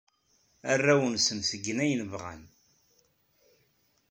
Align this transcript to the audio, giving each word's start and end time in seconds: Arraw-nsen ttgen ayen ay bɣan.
Arraw-nsen 0.71 1.39
ttgen 1.41 1.77
ayen 1.83 2.01
ay 2.03 2.07
bɣan. 2.11 2.43